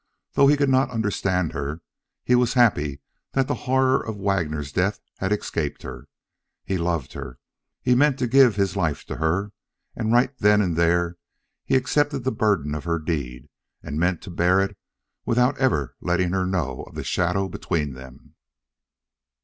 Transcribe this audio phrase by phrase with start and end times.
[0.33, 1.81] Though he could not understand her,
[2.23, 3.01] he was happy
[3.33, 6.07] that the horror of Waggoner's death had escaped her.
[6.65, 7.37] He loved her,
[7.83, 9.51] he meant to give his life to her,
[9.95, 11.17] and right then and there
[11.65, 13.47] he accepted the burden of her deed
[13.83, 14.75] and meant to bear it
[15.23, 18.33] without ever letting her know of the shadow between them.